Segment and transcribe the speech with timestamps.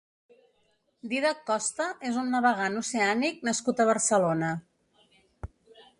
[1.11, 4.51] Dídac Costa és un navegant oceànic nascut a Barcelona.